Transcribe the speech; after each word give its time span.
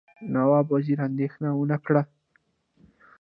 نواب 0.33 0.67
وزیر 0.75 0.97
اندېښنه 1.07 1.49
ونه 1.55 1.77
کړي. 1.85 2.03